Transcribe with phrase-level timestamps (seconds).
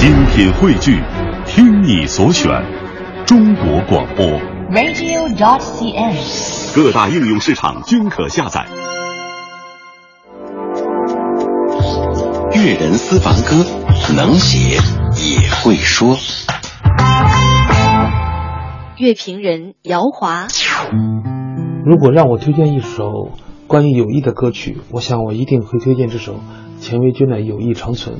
[0.00, 0.98] 精品汇聚，
[1.44, 2.50] 听你所选，
[3.26, 4.24] 中国广播。
[4.70, 6.74] radio.dot.cn，。
[6.74, 8.64] 各大应用市场均可下载。
[12.54, 13.62] 粤人私房歌，
[14.16, 14.78] 能写
[15.16, 16.16] 也会说。
[18.96, 20.46] 乐评人姚华，
[21.84, 23.32] 如果让我推荐一首
[23.66, 26.40] 关于友谊的歌曲，我想我一定会推荐这首
[26.78, 28.16] 钱维娟的《友谊长存》。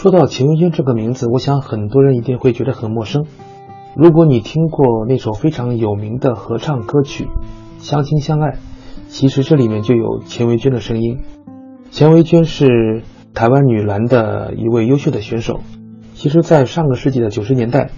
[0.00, 3.24] 说到钱维娟这个名字，我想很多人一定会觉得很陌生。
[3.96, 7.24] 如果你听过那首非常有名的合唱歌曲
[7.80, 8.50] 《相亲相爱》，
[9.08, 11.18] 其实这里面就有钱维娟的声音。
[11.90, 13.02] 钱维娟是
[13.34, 15.62] 台湾女篮的一位优秀的选手。
[16.14, 17.90] 其实，在上个世纪的九十年代，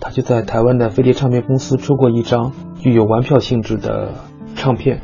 [0.00, 4.14] 她就在台湾的飞碟唱片公司出过一张具有玩票性质的
[4.54, 5.02] 唱片。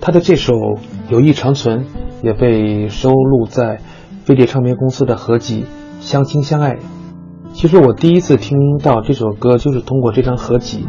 [0.00, 0.54] 她的这首
[1.10, 1.84] 《友谊长存》
[2.22, 3.80] 也被收录在
[4.24, 5.64] 飞碟唱片公司的合集
[6.00, 6.74] 《相亲相爱》。
[7.52, 10.86] 其实我第一次听到这首歌就是通过这张合集。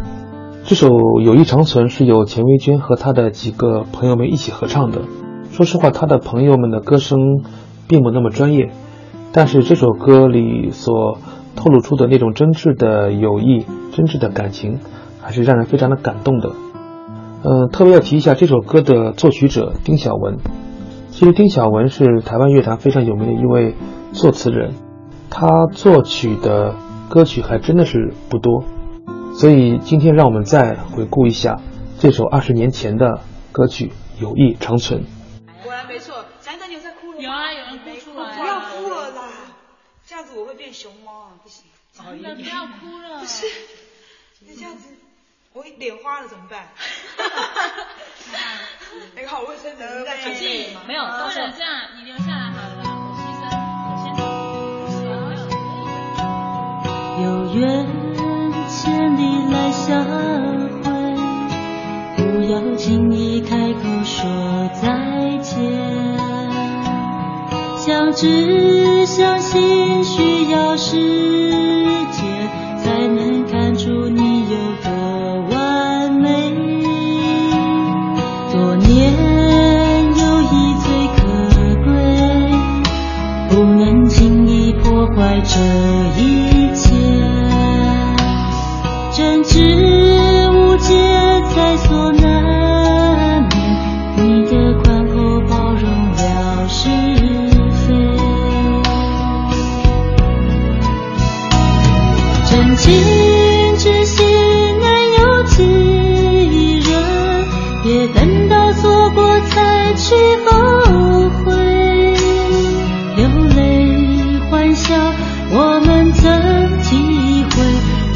[0.63, 0.87] 这首
[1.21, 5.01] 《友谊长存》是由钱维娟和她的几个朋友们一起合唱的。
[5.51, 7.19] 说实话，她的朋友们的歌声
[7.87, 8.71] 并不那么专业，
[9.33, 11.17] 但是这首歌里所
[11.55, 14.79] 透露出的那种真挚的友谊、真挚的感情，
[15.19, 16.51] 还是让人非常的感动的。
[17.43, 20.37] 嗯，特别要提一下这首歌的作曲者丁晓文。
[21.09, 23.73] 其实丁晓文是台湾乐坛非常有名的一位
[24.13, 24.73] 作词人，
[25.31, 26.75] 他作曲的
[27.09, 28.65] 歌曲还真的是不多。
[29.39, 31.61] 所以今天让我们再回顾一下
[31.99, 33.21] 这首二十年前的
[33.53, 35.03] 歌曲《友谊长存》。
[35.63, 37.23] 果然没错，难得你有在哭了吗？
[37.23, 38.37] 有啊，有人哭出来。
[38.37, 39.29] 不要哭了啦，
[40.05, 41.63] 这样子我会变熊猫啊，不行。
[41.93, 43.19] 真的不要哭了。
[43.21, 43.45] 不是，
[44.41, 44.89] 你这样子，
[45.53, 46.67] 我脸花了怎么办？
[49.15, 50.81] 那个好卫生纸在前面吗？
[50.85, 51.81] 没有，不能这样，
[57.19, 57.85] 有缘
[58.67, 60.03] 千里来相
[60.81, 60.89] 会，
[62.15, 64.29] 不要轻易开口说
[64.81, 65.59] 再见。
[67.77, 70.97] 相知相惜需要时
[72.11, 72.23] 间，
[72.77, 74.89] 才能看出你有多
[75.49, 76.51] 完美。
[78.51, 79.13] 多年
[80.15, 80.85] 友谊最
[81.17, 81.19] 可
[81.83, 81.89] 贵，
[83.49, 85.59] 不能轻易破坏这
[86.21, 86.60] 一
[102.81, 104.25] 情之心
[104.79, 107.45] 难有几人
[107.83, 110.15] 别等到错过才去
[110.45, 111.53] 后悔。
[113.17, 114.95] 流泪欢笑
[115.51, 117.61] 我们曾体会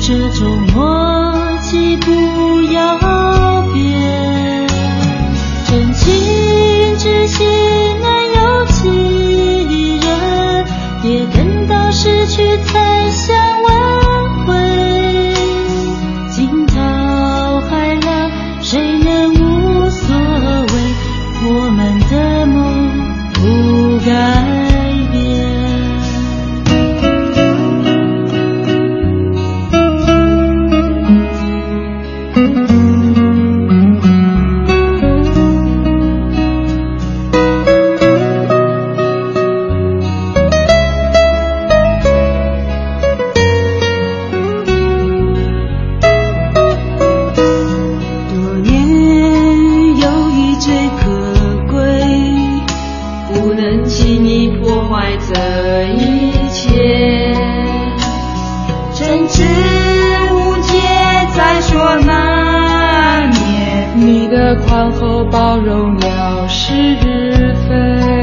[0.02, 4.68] 这种默契不要变。
[5.70, 7.55] 真情之心
[64.54, 66.72] 宽厚包容了是
[67.68, 68.15] 非。